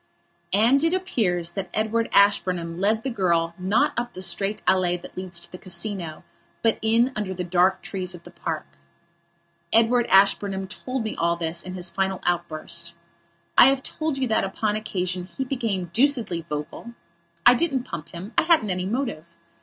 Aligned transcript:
And 0.55 0.83
it 0.83 0.95
appears 0.95 1.51
that 1.51 1.69
Edward 1.75 2.09
Ashburnham 2.11 2.79
led 2.79 3.03
the 3.03 3.11
girl 3.11 3.53
not 3.59 3.93
up 3.95 4.13
the 4.15 4.21
straight 4.23 4.65
allée 4.65 4.99
that 4.99 5.15
leads 5.15 5.39
to 5.39 5.51
the 5.51 5.59
Casino, 5.59 6.23
but 6.63 6.79
in 6.81 7.11
under 7.15 7.35
the 7.35 7.43
dark 7.43 7.83
trees 7.83 8.15
of 8.15 8.23
the 8.23 8.31
park. 8.31 8.65
Edward 9.71 10.07
Ashburnham 10.09 10.65
told 10.67 11.03
me 11.03 11.15
all 11.17 11.35
this 11.35 11.61
in 11.61 11.75
his 11.75 11.91
final 11.91 12.19
outburst. 12.25 12.95
I 13.55 13.65
have 13.65 13.83
told 13.83 14.17
you 14.17 14.27
that, 14.29 14.43
upon 14.43 14.73
that 14.73 14.79
occasion, 14.79 15.25
he 15.25 15.45
became 15.45 15.91
deucedly 15.93 16.47
vocal. 16.49 16.95
I 17.45 17.53
didn't 17.53 17.83
pump 17.83 18.09
him. 18.09 18.33
I 18.39 18.41
hadn't 18.41 18.71
any 18.71 18.87
motive. 18.87 19.25